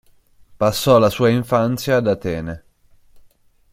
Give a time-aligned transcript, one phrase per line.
[0.57, 2.63] Passò la sua infanzia ad Atene.